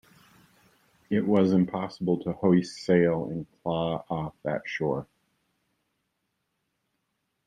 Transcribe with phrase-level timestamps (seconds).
[1.11, 5.05] It was impossible to hoist sail and claw off that shore.